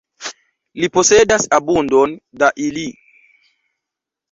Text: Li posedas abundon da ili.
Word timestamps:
Li 0.83 0.89
posedas 0.95 1.45
abundon 1.59 2.17
da 2.45 2.51
ili. 2.71 2.89